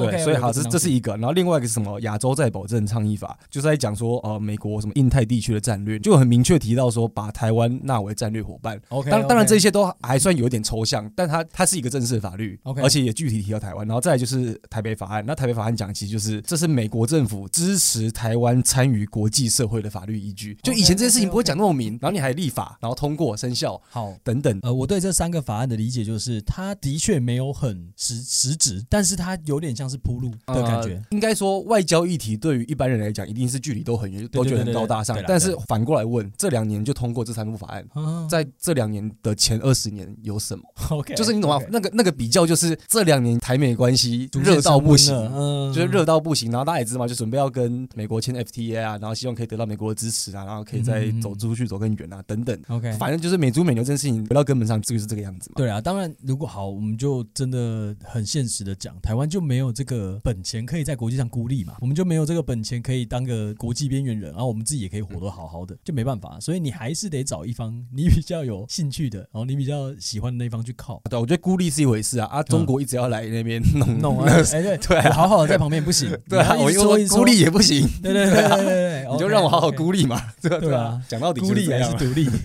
[0.00, 2.00] 对，所以好，这这是一个，然后另外一个是什么？
[2.00, 8.80] 亚洲再保证倡议法，就是在讲说，呃，美国什么印太地区的战略，就很明确提到说，把台湾纳为战略伙伴。
[8.88, 13.86] OK，当当然这些都还算有点抽象，但它它是一个正式的法律，OK，而且也具体提到台湾。
[13.86, 20.58] 然后再来就是台北法案，那台北法案讲其实就是这是美国政府支持台湾参与国际社会的法律依据。
[20.64, 24.58] 就以前这些事情不会讲那么明，然后你还立法，然后通过生效，好，等等。
[24.62, 31.00] 呃，我对这三个法案的理解就是，它的确没有很实实质，但是它有点像是铺路的感觉。
[31.10, 35.16] 应该说外交议题对于一般人来讲，一定是距离都很远，都觉得很高大上。
[35.26, 37.86] 但是反过来问，这两年就通过这三部法案，
[38.28, 41.60] 在这两年的前二十年有什么？OK，就是你懂吗？
[41.70, 46.50] 那个那个比较就是这两年台美关系热到不行，嗯就是热到不行。
[46.50, 52.58] 然后大家也知道嘛，就准备要跟美国签 FTA 啊，然后希望可以得到美国的支持啊，然后可以再走出去走更远啊，等等。
[52.68, 55.54] OK，反正就是美猪美牛这件事情回到根本上，就是这个样子嘛。
[55.56, 66.38] 对啊，当然如果好，我们就真的很现实的讲，台湾就没有这个本钱可以在国际上孤立嘛，我们就没有这个本钱可以当个国际边缘人，然后我们自己也可以活得好好的，就没办法。
[66.40, 71.00] 所以你还是得找一方你比较有兴趣的，然后你比较喜欢的那方去靠。
[71.10, 82.28] 对，我觉得孤立是一回事啊，啊，中国一直要来那边弄弄啊， 哎对对，好好的在旁边不行，对啊，我说孤立也不行，对对对对对， 你就让我好好孤立嘛，对啊，讲到底孤立还是独立。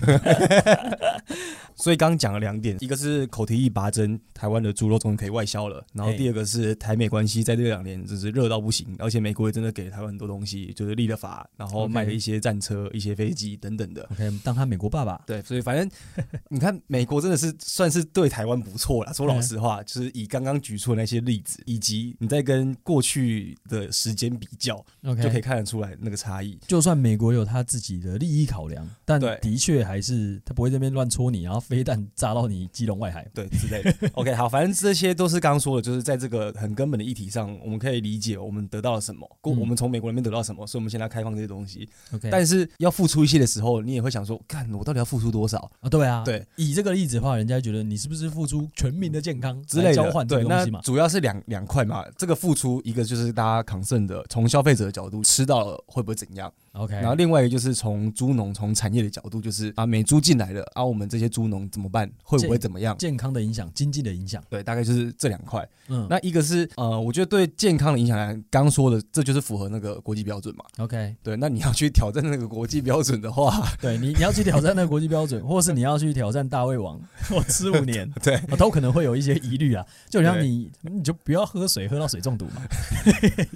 [1.76, 5.86] 所以刚刚讲了两点，一个是口蹄疫拔针，台湾的猪肉终于可以外销了。
[5.94, 14.08] 然后第二个是台美关系在这两年就是热到不行，而且美国也真的给了台湾很多东西，就是立了法，然后卖了一些战车、一些飞机等等的。
[14.12, 15.22] OK，当他美国爸爸。
[15.26, 15.90] 对，所以反正
[16.50, 19.14] 你看，美国真的是算是对台湾不错了。
[19.14, 26.60] 说老实话，就是以刚刚举出的那些例子，以及你在跟过去的时间比较，OK，就可以看得出来那个差异。
[26.68, 31.62] 就算美国有他自己的利益考量，但的确还是他不会这边乱戳你，然后。
[31.72, 34.10] 飞弹炸到你基隆外海，对之类的。
[34.14, 41.88] OK，好，反正这些都是刚刚说的，就是在这个很根本的议题上，我们可以理解我们得到了什么，嗯、我们从美国那边得到什么，所以我们现在开放这些东西。
[42.14, 45.90] OK，但是要付出一些的时候，你也会想说，看我到底要付出多少啊？
[45.90, 46.46] 对啊，对。
[46.56, 50.80] 以这个例子的话，人家觉得你是不是付出全民的健康之类的交换这个东西嘛？
[50.82, 52.06] 主要是两两块嘛。
[52.18, 62.10] 这个付出一个就是大家 concern 的，从消费者的角度吃到了会不会怎样？OK，然后另外一个就是从猪农从产业的角度，就是啊，美猪进来了，啊，我们这些猪农怎么办？
[62.24, 62.98] 会不会怎么样？
[62.98, 65.68] 健康的影响，经济的影响，对，大概就是这两块。
[65.88, 70.64] 嗯，那一个是呃，我觉得对健康的影响来讲，刚说的这就是符合那个国际标准嘛。
[70.78, 77.00] OK，对，那你要去挑战那个国际标准的话， 对你你要去挑战那个国际标准， 或是你要去挑战大胃王，
[77.32, 79.86] 我吃五年，对，都可能会有一些疑虑啊。
[80.10, 82.62] 就像你，你就不要喝水，喝到水中毒嘛，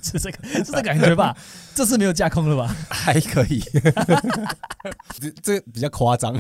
[0.04, 1.36] 是这个是这感觉吧？
[1.74, 2.76] 这次没有架空了吧？
[2.90, 3.64] 还可以。
[5.20, 6.34] 这这比较夸张，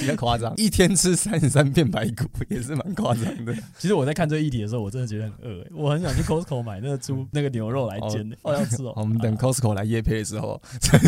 [0.00, 0.54] 比较夸张。
[0.56, 3.54] 一天吃三十三片排骨也是蛮夸张的。
[3.78, 8.92] 其实我在看这个议题的时候，我真的觉得很饿、欸，我很想去 Costco 买那个猪那个牛肉来煎的、欸，我、哦、要吃哦。
[8.96, 10.98] 我们等 Costco 来夜配的时候， 怎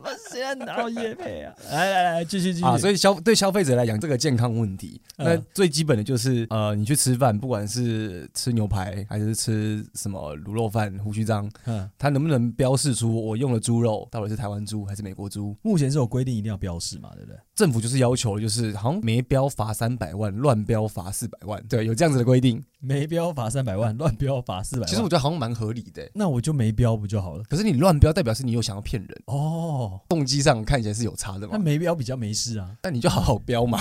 [0.00, 1.54] 么现在拿到夜配啊？
[1.70, 2.64] 来来来，继续继续。
[2.64, 14.06] 啊，所以消对消费者来讲，这个健康问题，那最基本的就是呃，你去吃饭，不管是吃牛排还是吃什么卤肉饭、胡须章，嗯，它能不能标示出我用的猪肉？
[14.10, 15.56] 到底是台湾猪还是美国猪？
[15.62, 17.38] 目前是有规定一定要标示嘛，对不对？
[17.60, 22.64] 政府就是要求，就是好像没标罚三百万，乱标罚四百万，对，有这样子的规定。
[22.80, 24.88] 没标罚三百万，乱标罚四百万。
[24.88, 26.10] 其实我觉得好像蛮合理的。
[26.14, 27.44] 那我就没标不就好了？
[27.48, 31.50] 可是你乱标，代表是你有想要骗人哦，动机上看起来是有差的嘛。
[31.52, 33.78] 那没标比较没事啊，那你就好好标嘛。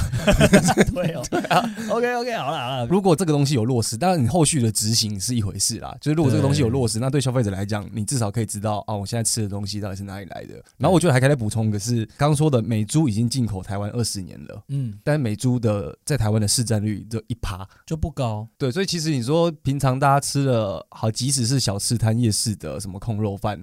[0.94, 1.64] 对哦，对啊。
[1.90, 2.86] OK OK，好了好了。
[2.88, 5.96] 如果这个东西有落实，当然你后续的执行是一回事啦。
[6.02, 10.62] 就是如果这个东西有落实，那对消费者来讲，你至少可以知道啊，我现在吃的东西到底是哪里来的。
[10.78, 18.48] 然后我觉得还可以再补充一个，是刚刚说的美猪已经进口台湾二十年了，嗯，但美猪的在台湾的市占率就一趴就不高。
[18.58, 19.52] 对，所以其实你说。
[19.62, 23.60] 平常大家吃的好，即使是小吃摊、夜市的什么空肉饭，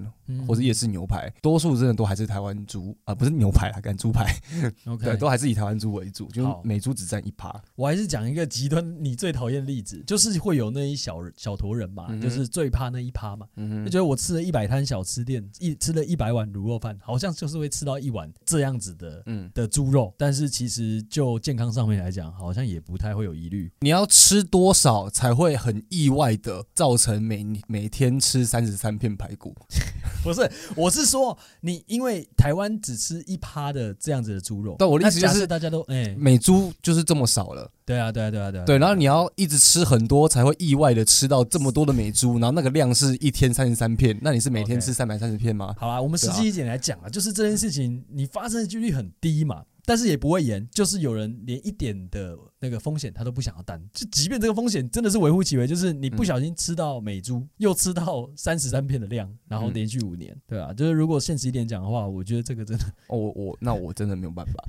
[0.46, 4.32] 或者夜市牛排，多数真的都还是台湾猪啊，不是牛排啊，干猪排。
[4.86, 7.60] OK，对，都还是以台湾猪为主，就是美猪只占一趴。
[7.74, 13.46] 我还是讲一个极端，你最讨厌的例子，就是会有那一小小坨人嘛，就是最怕那一趴嘛。
[13.56, 20.14] 嗯，就觉得我吃了一百摊小吃店，一吃了一百碗卤肉饭，好像就是会吃到一碗这样子的，嗯，的猪肉。
[20.16, 23.72] 但是其实就健康上面来讲，好像也不太会有疑虑。
[23.80, 25.82] 你要吃多少才会很？
[25.88, 29.54] 意外的造成每每天吃三十三片排骨，
[30.22, 45.74] 不是，我是说你因为台湾只吃一趴的这样子的猪肉，但我的意思就是大家都哎，美猪就是这么少了，对啊，对啊，对啊，对啊，对，然后你要一直吃很多才会意外的吃到这么多的美猪，然后那个量是一天三十三片，那你是每天吃三百三十片吗？
[45.78, 49.62] 好啊，我们实际一点来讲啊，就是这件事情你发生的几率很低嘛。
[49.88, 64.64] 但是也不会严，就是有人连一点的那个风险他都不想要担，就即便这个风险真的是微乎其微，就是你不小心吃到美猪，嗯、又吃到三十三片的量，然后连续五年，嗯、对啊，就是如果现实一点讲的话，我觉得这个真的，哦，我我那我真的没有办法，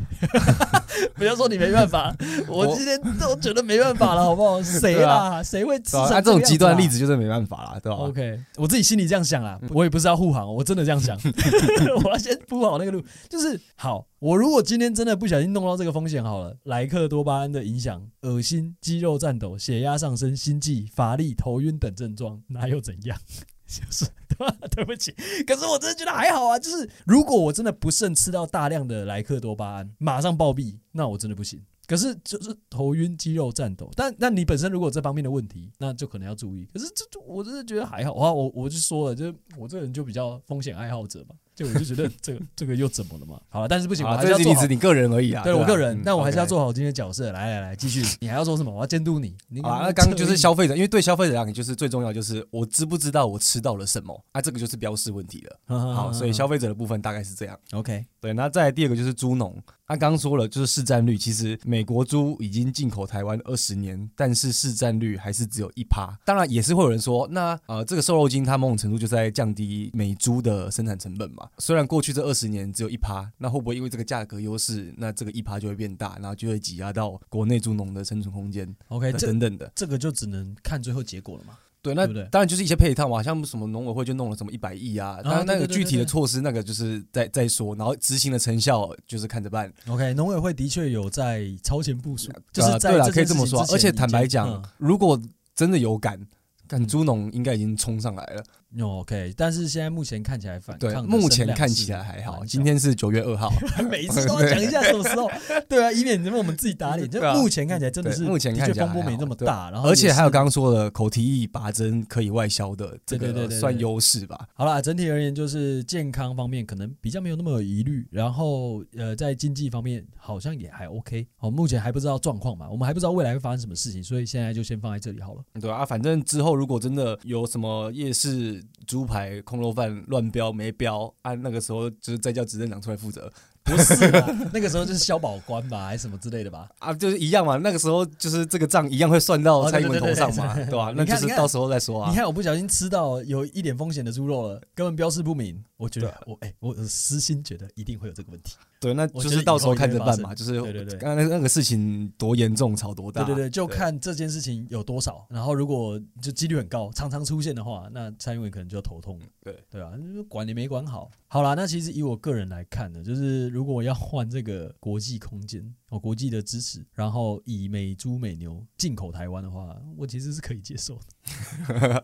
[1.16, 2.14] 不要说你没办法，
[2.48, 4.62] 我今天都觉得没办法了，好不好？
[4.64, 5.42] 谁啊？
[5.42, 6.08] 谁、啊、会吃、啊？
[6.10, 11.18] 那、啊、这种极端的例子就是没办法了，对吧？OK，我自己心里这样想啊，我也不是要护航，我真的这样想，
[12.04, 14.06] 我要先铺好那个路，就是好。
[14.20, 23.18] 我如果今天真的不小心弄到这个风险好了，莱克多巴胺的影响，恶心、肌肉颤抖、血压上升、心悸、乏力、头晕等症状，那又怎样？
[23.68, 24.56] 就是 对吧？
[24.72, 25.12] 对不起，
[25.46, 26.58] 可是我真的觉得还好啊。
[26.58, 31.62] 就是如果我真的不慎吃到大量的莱克多巴胺，马上暴毙，那我真的不行。
[31.86, 36.66] 可是就是头晕、肌肉颤抖，但那你本身如果这方面的问题，那就可能要注意。
[36.74, 38.32] 可是这我真的觉得还好啊。
[38.32, 41.36] 我我就说了，就是我这个人就比较风险爱好者嘛。
[41.58, 43.42] 就我就觉得 这个这个又怎么了嘛？
[43.50, 44.66] 好了，但是不行，我还是要做好。
[44.68, 47.32] 你个人而已啊，对我个人，但我还是要做好今天的角色。
[47.32, 48.72] 来来来，继续， 你还要说什么？
[48.72, 49.36] 我要监督你。
[49.64, 54.24] 啊，那刚刚就是消费者，因为对消费者来讲，就是最重要就是我知不知道我吃到了什么？
[54.34, 55.60] 啊，这个就是标示问题了。
[55.96, 57.58] 好，所以消费者的部分大概是这样。
[57.72, 59.56] OK，对，那再来第二个就是猪农。
[59.90, 66.14] 他刚刚说了，就是市占率，其实美国猪已经进口台湾二十年，但是市占率还是只有一趴。
[66.26, 71.47] 当然，也是会有人说，那呃，这个瘦肉精它某种程度就在降低美猪的生产成本嘛。
[71.58, 81.58] 虽然过去这二十年只有一趴，那会不会因为这个价格优势，那这个一趴就会变大，然后就会挤压到国内猪农的生存空间？OK，等等的，这个就只能看最后结果了嘛。
[81.80, 89.72] 对，那当然就是一些配套嘛，像什么农委会就弄了什么一百亿啊，当然那个具体的措施，那个就是再再说，然后执行的成效就是看着办。
[89.88, 93.62] OK，农委会的确有在超前部署，就是在对了，可以这么说。
[93.72, 95.22] 而且坦白讲，如果
[95.56, 96.20] 真的有感，
[96.68, 98.44] 感猪农应该已经冲上来了。
[98.84, 102.44] OK，但是现在目前看起来反对，目前看起来还好。
[102.46, 103.52] 今天是九月二号，
[103.90, 105.30] 每次 都要讲一下什么时候？
[105.70, 107.10] 对啊，以免我们自己打脸。
[107.10, 109.72] 就目前看起来真的是，目前看起来风波没那么大。
[109.72, 114.48] 然后，而且还有刚刚说的口蹄疫拔针可以外销的，这个算优势吧。
[114.54, 121.26] 好啦，整体而言就是健康方面可能比较没有那么有疑虑，然后呃，在经济方面好像也还 OK。
[121.38, 125.42] 好，目前还不知道状况嘛，我们还不知道未来会发生什么事情，所以现在就先放在这里好了。
[125.62, 129.38] 对啊，反正之后如果真的有什么夜市猪排。
[129.44, 133.32] 空肉饭乱标没标，按、啊、那个时候就是再叫执政党出来负责。
[133.64, 133.96] 不是，
[134.54, 136.70] 那个时候就是消保官吧，还是什么之类的吧？
[136.80, 137.58] 啊，就是一样嘛。
[137.58, 140.94] 那个时候就是这个账一样会算到蔡英文头上嘛，对吧？
[140.96, 142.10] 那就是到时候再说啊。
[142.10, 145.64] 你看我不小心吃到有一点风险的猪肉了，根本标示不明。
[145.78, 148.56] 我觉得我哎，我私心觉得一定会有这个问题。
[148.80, 150.36] 对，那就是到时候看着办嘛。
[150.36, 153.24] 就是对对对，刚刚那那个事情多严重，吵多大？
[153.24, 155.26] 对对对，就看这件事情有多少。
[155.30, 159.20] 然后如果就几率很高，常常出现的话，那蔡英文可能就要头痛。
[159.44, 159.92] 对对啊，
[160.28, 161.10] 管也没管好。
[161.28, 171.02] 好啦，那其实以我个人来看呢，就是如果我要换这个国际空间，哦，国际的支持，然后以美猪美牛进口台湾的话，我其实是可以接受的。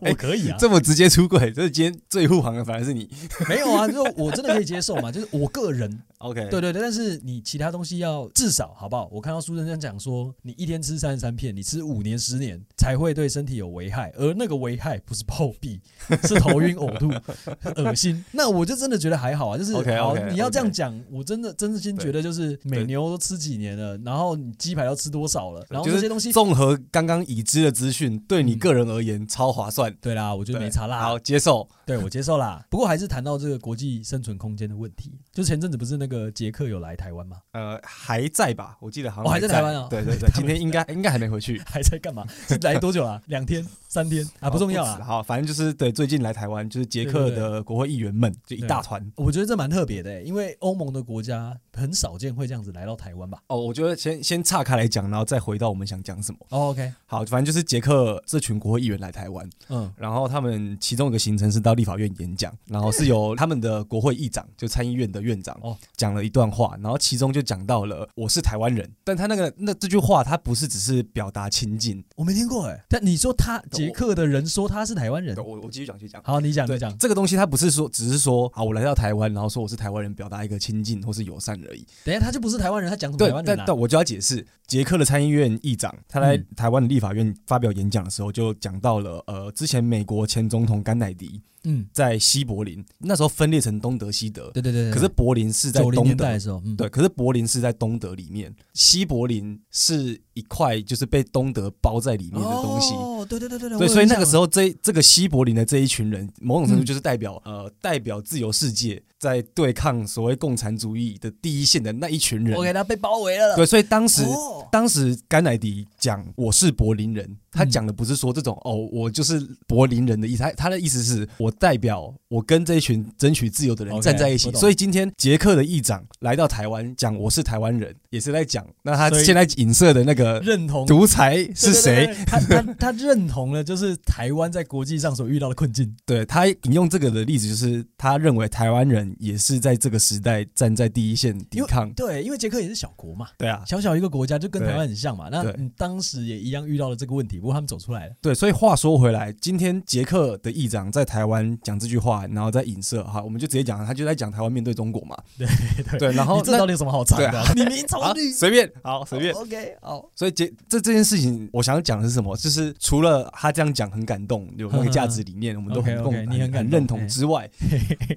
[0.00, 3.08] 我可以啊，这么直接出轨，这是今天最护航的反而是你。
[3.48, 6.02] 没有啊，就我真的可以接受嘛，就是我个人。
[6.18, 9.06] OK，对对对，但是你其他东西要至少好不好？
[9.12, 15.78] 我看到书生这样讲说，你一天吃三十三片，你吃五年十年才会对身体有危害，而那个危害不是暴毙，
[16.26, 17.10] 是头晕呕吐、
[17.76, 18.24] 恶心。
[18.32, 29.94] 那我就真的觉得还好啊，就是 OK 你要这样讲，我真的真心觉得就是美牛都吃几年了，然后你鸡排要吃多少了，然后这些东西综合刚刚已知的资讯，对你个人而言超划算。
[30.00, 32.64] 对啦，我觉得没差啦，好接受，对我接受啦。
[32.70, 36.94] 不过还是谈到这个国际生存空间的问题，就前阵子不是那个杰克有来。
[36.94, 37.38] 台湾吗？
[37.50, 38.78] 呃，还在吧？
[38.80, 39.88] 我记得好像还在台湾啊。
[39.90, 41.60] 对对对， 今天应该应该还没回去。
[41.66, 42.24] 还在干嘛？
[42.62, 43.20] 来多久啊？
[43.26, 44.50] 两天、三天啊？
[44.50, 45.00] 不重要啊。
[45.04, 49.12] 好，反正就是对，最近来台湾就是捷克的国会议员们，就一大团。
[49.16, 53.38] 我觉得这蛮特别的，因为欧盟的国家很少见会这样子来到台湾吧？
[53.48, 56.38] 哦，我觉得先先岔开来讲，然后再回到我们想讲什么。
[56.50, 67.64] OK，好，反正就是捷克这群国会议员来台湾，嗯，然后他们其中一个行程是到立法院演讲，然后是由他们的国会议长，就参议院的院长哦，讲了一段话，然后其中就讲。
[67.64, 72.78] 到了，我是台湾人，但他那个那这句话，他不是只是表达亲近，我没听过哎。
[72.90, 76.22] 但你说他捷克的人说他是台湾人，我我继续讲，继续讲。
[76.22, 76.96] 好，你讲，你讲。
[76.98, 81.86] 这个东西他不是说，只是说，啊，我来到台湾，然后说我是台湾人，表达一个亲近或是友善而已。
[82.04, 91.40] 等下他就不是台湾人，他讲什么台湾人但但我就要解释，捷克的参议院议长他来台湾的立法院发表演讲的时候，就讲到了呃，之前美国前总统甘乃迪。
[91.64, 94.90] 嗯，在西柏林那时候分裂成东德西德，对对对。
[94.90, 96.88] 可是柏林是在东德的时候，嗯，对。
[96.88, 102.94] 可是柏林是在东德里面，西柏林是一块就是被东德包在里面的东西。
[102.94, 103.78] 哦，对对对对对。
[103.78, 112.56] 对，所以那个时候这这个西柏林的这一群人，某种程度就是代表呃代表自由世界在对抗所谓共产主义的第一线的那一群人。
[112.56, 113.56] 我给他被包围了。
[113.56, 114.22] 对，所以当时
[114.70, 121.50] 当时甘乃迪讲我是柏林人，他讲的不是说这种哦我就是柏林人的意思，他他的意思是我。
[121.64, 132.14] 代表我跟这一群争取自由的人站在一起，okay, 所以今天捷克的议长来到台湾讲我是台湾人，也是在讲那他现在影射的那个认同独裁是谁？
[132.26, 135.96] 他他他认同了，就是台湾在国际上所遇到的困境。
[136.04, 141.92] 对，他引用这个的例子，就是他认为台湾人也是在这个时代站在第一线抵抗。
[141.92, 145.28] 对，因为捷克也是小国嘛，对啊，小小一个国家就跟台湾很像嘛。
[145.30, 148.14] 那你当时也一样遇到了这个问题，不过他们走出来了。
[148.20, 151.34] 对，所以话说回来，今天捷克的议长在台湾。
[151.62, 155.16] 讲这句话，然后再影射哈，我们就直接讲，他就在讲台湾面对中国嘛。
[155.38, 155.46] 对
[155.90, 157.40] 对对，然后这到底有什么好讲的？
[157.40, 159.32] 啊、 你明朝绿，随便好随便。
[159.34, 162.36] OK 好，所以捷这这件事情，我想要讲的是什么？
[162.36, 167.50] 就是除了他这样讲很感动，有那个价值理念，我们都很共感，你很认同之外，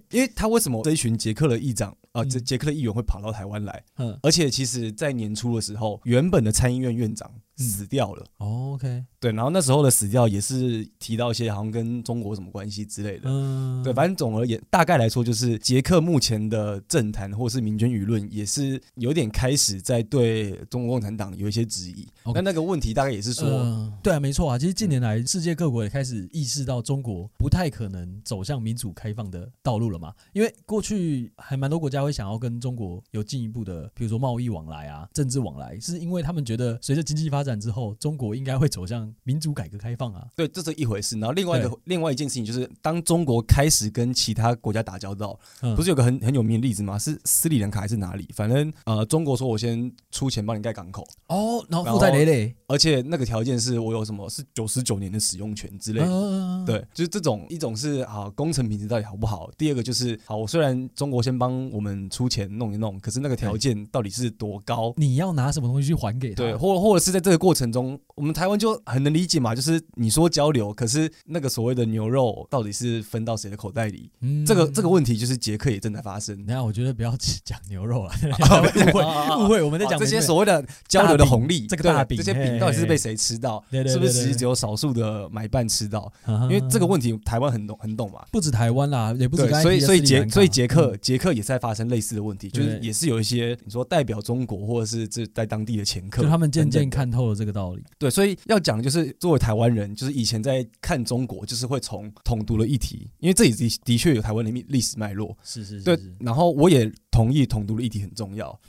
[0.10, 3.84] 因为他为什么这一群捷克的议长啊，这捷克的议员会跑到台湾来？
[3.98, 7.32] 嗯，而且其实在年初的时候，原本的参议院院长。
[7.58, 8.26] 死掉了。
[8.38, 13.24] 哦，OK，对，然后那时候的死掉也是提到一些好像跟中国什么关系之类的。
[13.26, 22.08] 嗯，对，反正总而言，大概来说就是捷克目前的政坛或是民间舆论也是有点开始在对中国共产党有一些质疑。
[22.26, 37.47] 那 Okay 那个问题大概也是说，呃、对啊，没错啊，其实近年来世界各国也开始意识到中国不太可能走向民主开放的道路了嘛，因为过去还蛮多国家会想要跟中国有进一步的，比如说贸易往来啊、政治往来，是因为他们觉得随着经济发展。
[37.48, 40.28] 展之后，中国应该会走向民主改革开放啊。
[40.36, 41.18] 对，这是一回事。
[41.18, 47.00] 然后另外一个另外一件事情就是，当中国开始跟其他国家打交道，嗯、不是有个很很有名的例子吗？
[47.00, 48.28] 是斯里兰卡还是哪里？
[48.36, 56.08] 反正呃，中国说我先出钱帮你盖港口哦，然后负债累累，而且那个条件是我有什么是九十九年的使用权之类的。
[56.08, 59.50] 嗯、对，就是这种一种是啊，工程品质到底好不好？
[59.58, 64.94] 第二个就是好，我虽然中国先帮我们出钱弄一弄，可是那个条件到底是多高？
[64.98, 66.36] 你要拿什么东西去还给他？
[66.36, 67.37] 对，或或者是在这个。
[67.38, 74.10] 过程中，我们台湾就很能理解嘛，就是你说交流，可是那个所谓的牛肉到底是分到谁的口袋里？
[74.22, 76.46] 嗯，这个这个问题就是捷克也正在发生。
[76.46, 78.12] 那我觉得不要讲牛肉了，
[78.88, 83.64] 误会误会，我们在讲这些所谓的交流的红利，这个大饼，这些饼到底是被谁吃到？
[83.72, 86.12] 是不是其实只有少数的买办吃到？
[86.44, 89.48] 因为这个问题台湾很懂很懂嘛，不止台湾啦，也不止。
[89.62, 97.84] 所以所以捷所以捷克捷克也在发生类似的问题，就是也是有一些你说代表中国或者是这在当地的前客，就他们渐渐看透了这个道理。
[97.98, 98.10] 对。
[98.10, 105.38] 所以要讲的就是，作为台湾人，就是以前在看中国，就是会从统独的议题，因为这里的的确有台湾的历史脉络。
[105.44, 105.84] 是是是。
[105.84, 108.60] 对，然后我也同意统独的议题很重要。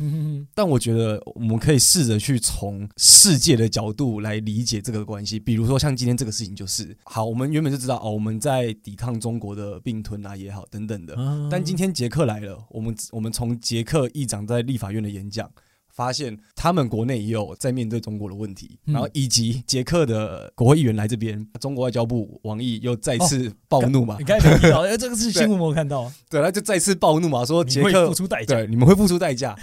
[0.55, 5.39] 但我觉得我们可以试着去从世界的角度来理解这个关系。
[5.39, 11.17] 比如说像今天这个事情，就是好，我们原本就知道哦，我们在抵抗中国的并吞啊也好等等的。
[11.51, 15.51] 但今天捷克来了，我们我们从捷克议长在立法院的演讲。
[15.99, 24.15] 发现他们国内也有在面对中国的问题，然后以及捷克的国会议员来这边，中国外交部王毅又再次暴怒嘛？
[24.21, 29.57] 你刚才没提到，哎，这个是新闻我看到， 对，他就再次暴怒嘛，说捷克付出代价，对，你们会付出代价。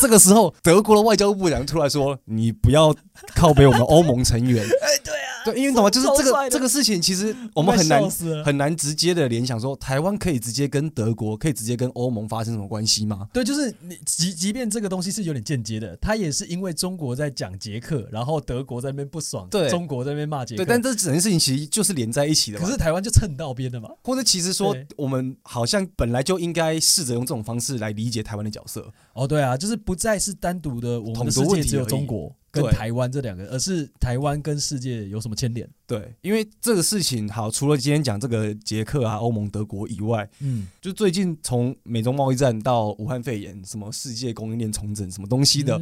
[0.00, 2.92] 这个时候，德国的外交部长出来说：“你不要
[3.36, 4.64] 靠北我们欧盟成员。
[4.82, 5.17] ”哎，对啊，
[5.52, 5.90] 对，因为什么？
[5.90, 8.10] 就是这个这个事情，其实我们很难
[8.44, 13.28] 很难直接的联想说，台湾可以直接跟德国，可以直接跟欧盟发生什么关系吗？
[13.32, 22.58] 对，就是你即即便这个东西是有点间接的，他也是因为中国在讲捷克，然后德国在那边不爽，对，中国在那边骂捷克，对，但这整件事情其实就是连在一起的。
[22.58, 23.88] 可是台湾就蹭到边的嘛？
[24.02, 28.92] 或者其实说，我们好像本来就应该试着用这种方式来理解台湾的角色。
[29.12, 32.34] 哦，对啊，就是不再是单独的我们的世界只有中国。
[32.62, 35.68] 跟台湾这两个，而是台湾跟世界有什么牵连？
[35.86, 45.78] 对，因为这个事情好，除了今天讲这个捷克啊、欧盟、德国以外，嗯，就最近从美中贸易战到武汉肺炎，什么世界供应链重整，什么东西的，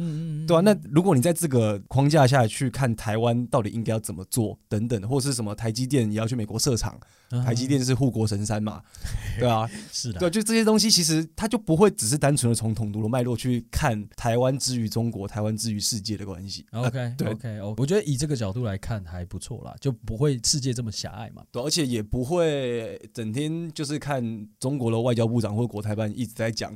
[0.47, 6.97] 对啊，那如果你在这个框架下去看台湾到底应该要怎么做，等等，或是什么台积电也要去美国设厂，
[7.45, 8.81] 台积电是护国神山嘛，
[9.37, 16.65] 对啊，是的，对，就这些东西，其实它就不会只是单纯的从统独的脉络去看台湾之于中国、台湾之于世界的关系。
[16.71, 21.43] OK， 啊、对，OK，OK，、okay, okay, 我觉得以这个角度来看还不错啦，就不会世界这么狭隘嘛。
[21.51, 26.75] 对，而且也不会整天就是看中国的外交部长或国台办一直在讲。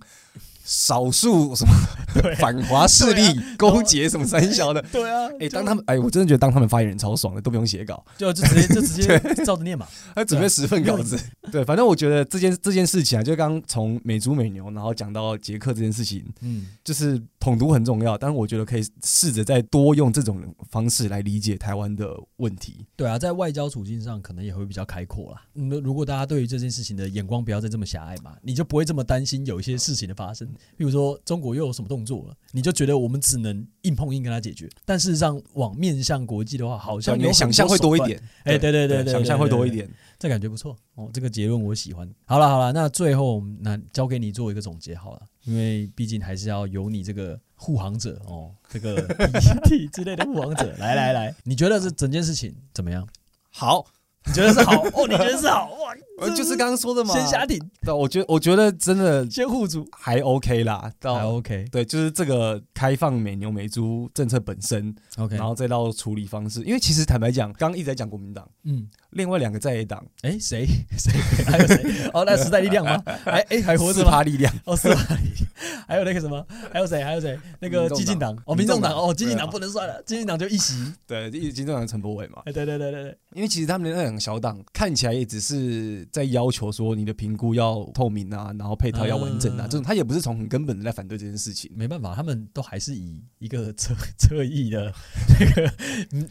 [0.64, 1.74] 少数什么
[2.40, 3.22] 反华势力
[3.58, 11.20] 勾结什么三小的， 对啊，哎，当他们哎，我真的觉得当他们发言人超爽的，都不用写稿，就就直接就直接 照着念嘛，他准备十份稿子，
[11.52, 22.86] 对，反正我觉得这件这件事情啊，就刚从美猪美牛，然后讲到捷克这件事情，嗯，就是统独很重要，但是我觉得可以试着再多用这种方式来理解台湾的问题。
[22.96, 25.42] 对啊，在外交处境上可能也会比较开阔啦。
[25.54, 30.48] 那如果大家对于这件事情的眼光不要再这么狭隘嘛，你就不会这么担心有一些事情的发生。
[30.78, 34.70] 比如说中国又有什么动作了，你就觉得我们只能硬碰硬跟他解决。
[34.86, 38.22] 但事实上，往面向国际的话，好像有想象会多一点。
[38.44, 39.90] 哎，对对对对，想象会多一点，
[40.20, 41.10] 这感觉不错哦。
[41.14, 42.10] 这个结论我喜欢。
[42.26, 50.76] 好了好了，那最后那交给你做一个总结好了，因为毕竟还是要有你这个护航者哦，这个 PTT 之类的护航者。
[50.78, 53.08] 来来来，你觉得这整件事情怎么样？
[53.50, 53.86] 好。
[54.24, 55.08] 你觉得是好哦？
[55.10, 55.96] 你觉得是好哇？
[56.30, 57.60] 就是刚刚说的嘛，先下定。
[57.82, 61.66] 对，我觉得我觉得真的先护主还 OK 啦，还 OK。
[61.72, 66.62] 对，就是这个开放美牛美猪政策本身 OK，然后再到处理方式。
[66.64, 70.66] 因为其实坦白讲，刚刚一直在讲国民党，嗯，另外两个在野党，哎，谁
[70.98, 71.12] 谁
[71.46, 72.10] 还有谁？
[72.14, 73.02] 哦，那时代力量吗？
[73.26, 74.24] 哎哎，还活着吗？
[74.24, 75.52] 力量哦，四趴力量。
[75.88, 76.46] 还有那个什么？
[76.72, 77.04] 还有谁？
[77.04, 77.38] 还有谁？
[77.60, 80.94] 那个激进党哦，民众党哦，激进党不能算了，激进党就一席。
[81.06, 82.42] 对，一基进党陈柏伟嘛。
[82.46, 83.18] 哎，对对对对对。
[83.34, 91.72] 因为其实他们的那两个小党看起来也只是在要求说你的评估要透明啊，然后配套要完整啊，这种他也不是从很根本的在反对这件事情。
[91.76, 94.94] 没办法，他们都还是以一个侧侧翼的
[95.40, 95.74] 那个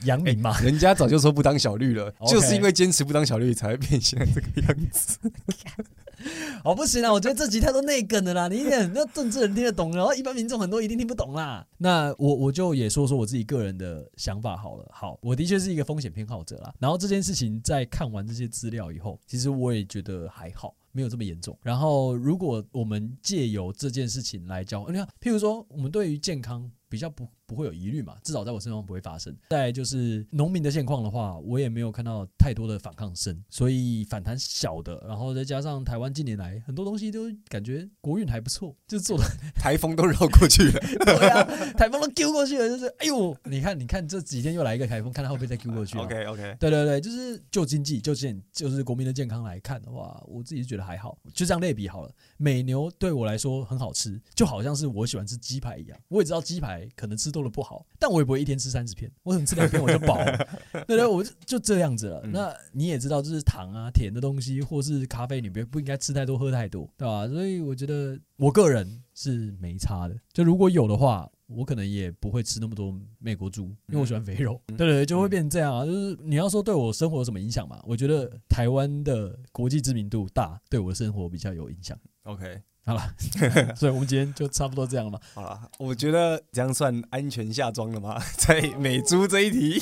[0.04, 0.58] 杨明嘛。
[0.62, 5.18] 人家早就说不当小绿了，就是因为坚持不当小绿才会变现在这个样子。
[6.64, 11.66] 哦，不行啊，我觉得这集太多内梗的啦，你一点那政治人听得懂，然后一般民众很多一定听不懂啦。
[11.78, 14.86] 那我我就也说说我自己个人的想法好了。
[14.92, 16.72] 好，我的确是一个风险偏好者啦。
[16.78, 21.56] 然后这件事情在看完这些资料以后，其实我也觉得还好，没有这么严重。
[21.62, 27.26] 然后如果我们借由这件事情来教，你看，譬如说我们对于健康比较不。
[27.50, 28.16] 不会有疑虑嘛？
[28.22, 29.36] 至少在我身上不会发生。
[29.48, 35.04] 再就是农民的现况的话，我也没有看到太多的反抗声，所以反弹小的。
[35.08, 39.24] 然后再加上台湾近年来很多东西都感觉国运还不错，就做的
[39.56, 41.42] 台风都绕过去了， 对啊，
[41.76, 51.18] 台风都丢过去了，就是哎呦，你看你看这几天又来一个台风，看它会不会再丢过去？OK OK，对对对，就是就经济就健就是国民的健康来看的话，我自己觉得还好。
[51.34, 55.98] 就这样类比好了，美牛对我来说很好吃，就好像是我喜欢吃鸡排一样。
[56.06, 58.20] 我也知道鸡排可能吃多了不好，但我。
[58.20, 59.10] 也不会一天吃三十片？
[59.22, 60.48] 我可能吃两片我就饱了，
[60.86, 62.20] 对对，我就就这样子了。
[62.26, 67.26] 那你也知道，就是糖啊、甜的东西，或是咖啡，你不不应该吃太多、喝太多，对吧？
[67.26, 70.14] 所以我觉得我个人是没差的。
[70.34, 74.60] 就如果有的话，我可能也不会吃那么多美国猪，因为我喜欢肥肉。
[74.76, 75.86] 对对，就会变成这样啊。
[75.86, 77.82] 就是你要说对我生活有什么影响嘛？
[77.86, 81.98] 我觉得台湾的国际知名度大，对我的生活比较有影响。
[82.24, 82.60] OK。
[82.90, 83.14] 好了，
[83.76, 85.20] 所以我们今天就差不多这样了嘛。
[85.34, 88.20] 好了，我觉得这样算安全下装了吗？
[88.36, 89.80] 在美猪这一题，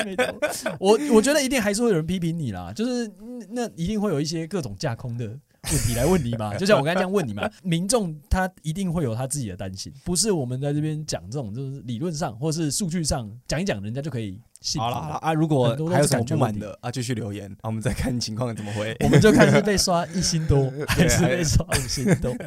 [0.78, 3.10] 我我觉得一定还是会有人批评你啦，就是
[3.50, 6.54] 那一定会有一些各种架空的问题来问你嘛。
[6.56, 14.38] 就像我刚才这样问你嘛，民众他一定会有他自己的担心，不是我们在这边讲这种就是理论上或是数据上讲一讲，人家就可以。
[14.78, 18.96] 好了好了啊，如果还有什么不满的啊，继续留言啊， 我们再看情况怎么回。
[19.00, 22.34] 我们就看是被刷一星多， 还是被刷五星多。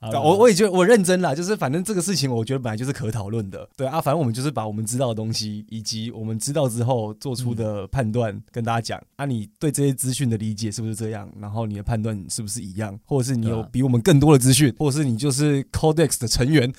[0.00, 3.68] 我我也觉得我认真啦，就是反正这个事情，我觉得本来就是可讨论的。
[3.76, 9.02] 对啊，反正我们就是把我们知道的东西，以及我们知道之后做出的判断跟大家讲。
[9.16, 11.28] 啊，你对这些资讯的理解是不是这样？
[11.40, 12.98] 然后你的判断是不是一样？
[13.04, 16.72] 或者是你有比我们更多的资讯，或者是你就是 Codex 的成员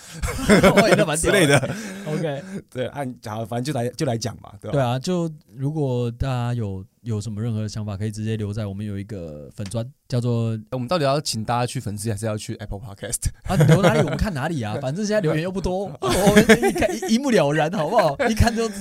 [1.18, 1.58] 之类的。
[2.08, 4.74] OK，对，按讲，反正就来就来讲嘛，对吧？
[4.74, 6.86] 对啊，就如果大家有。
[7.02, 13.56] 有什么任何的想法，可以直接留在我们有一个粉砖，叫做我们到底要请大家去粉丝，还是要去 Apple Podcast 啊？
[13.68, 18.16] 留哪里我们看哪里啊， 反正现在留言又不多， 我们一看一一目了然，好不好？
[18.30, 18.76] 一看就就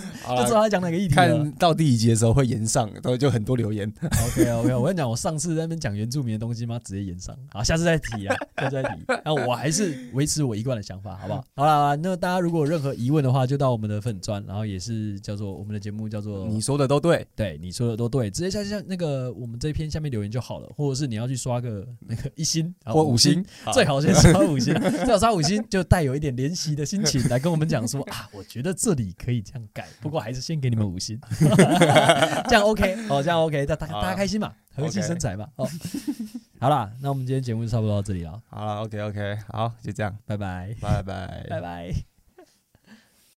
[0.46, 1.14] 知道他讲哪个议题。
[1.14, 3.92] 看到第一集的时候会延上，然后就很多留言。
[4.02, 7.36] OK OK，我跟你讲，我上次在那边讲原住民的东西嘛，直接延上。
[7.52, 9.04] 好，下次再提啊，下次再提。
[9.24, 11.44] 那我还是维持我一贯的想法，好不好？
[11.56, 18.96] 好了，那大家如果有任何疑问的话，就到我们的粉砖，然后也是叫做我们的节目叫做你说的都对，对你说的都对，直接下下那。
[18.96, 23.44] 那个我们这一篇下面留言就好了，或者是你要去刷个那个一星或五星，
[23.74, 31.20] 最好先刷五星，最好刷五星就带有一点怜惜的心情来跟我们讲说啊，我觉得这里可以这样改，不过还是先给你们五星，
[32.48, 35.68] 这样 OK 哦，这样 OK，大大大家开心嘛，和气生财嘛，哦，
[36.58, 42.15] 好啦，那我们今天节目就差不多到这里了，好了，OK OK，好，就这样，拜拜，拜拜，拜拜。